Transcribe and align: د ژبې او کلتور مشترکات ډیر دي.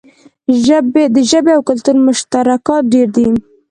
د 1.15 1.17
ژبې 1.29 1.51
او 1.57 1.61
کلتور 1.69 1.95
مشترکات 2.07 2.83
ډیر 2.93 3.07
دي. 3.15 3.27